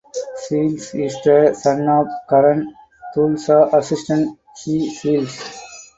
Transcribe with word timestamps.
Seals 0.33 0.95
is 0.95 1.15
the 1.23 1.53
son 1.53 1.87
of 1.87 2.07
current 2.27 2.73
Tulsa 3.13 3.69
assistant 3.71 4.39
Shea 4.57 4.89
Seals. 4.89 5.43